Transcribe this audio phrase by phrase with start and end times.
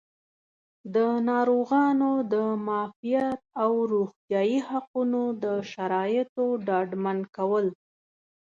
[0.95, 0.97] د
[1.29, 7.65] ناروغانو د معافیت او روغتیایي حقونو د شرایطو ډاډمن کول